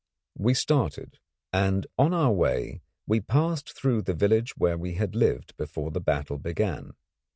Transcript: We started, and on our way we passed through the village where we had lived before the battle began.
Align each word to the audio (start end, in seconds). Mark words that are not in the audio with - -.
We 0.35 0.55
started, 0.55 1.19
and 1.53 1.85
on 1.95 2.11
our 2.11 2.31
way 2.33 2.81
we 3.05 3.21
passed 3.21 3.73
through 3.75 4.01
the 4.01 4.15
village 4.15 4.57
where 4.57 4.75
we 4.79 4.95
had 4.95 5.13
lived 5.13 5.55
before 5.57 5.91
the 5.91 6.01
battle 6.01 6.39
began. 6.39 6.93